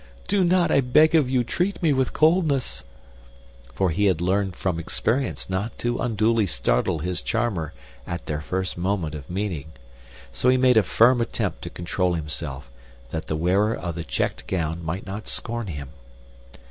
[0.27, 2.83] Do not, I beg of you, treat me with coldness!"
[3.75, 7.71] For he had learned from experience not to unduly startle his charmer
[8.07, 9.73] at their first moment of meeting;
[10.31, 12.67] so he made a firm attempt to control himself,
[13.11, 15.89] that the wearer of the checked gown might not scorn him.